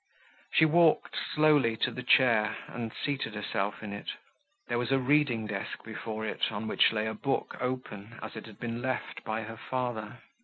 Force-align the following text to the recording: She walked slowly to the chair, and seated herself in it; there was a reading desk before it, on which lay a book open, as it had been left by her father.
She 0.51 0.65
walked 0.65 1.15
slowly 1.31 1.77
to 1.77 1.91
the 1.91 2.01
chair, 2.01 2.55
and 2.65 2.91
seated 2.91 3.35
herself 3.35 3.83
in 3.83 3.93
it; 3.93 4.07
there 4.67 4.79
was 4.79 4.91
a 4.91 4.97
reading 4.97 5.45
desk 5.45 5.83
before 5.83 6.25
it, 6.25 6.51
on 6.51 6.67
which 6.67 6.91
lay 6.91 7.05
a 7.05 7.13
book 7.13 7.55
open, 7.59 8.17
as 8.19 8.35
it 8.35 8.47
had 8.47 8.59
been 8.59 8.81
left 8.81 9.23
by 9.23 9.43
her 9.43 9.57
father. 9.57 10.17